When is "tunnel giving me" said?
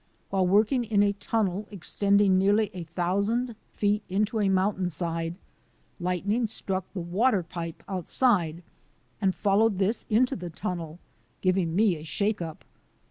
10.49-11.97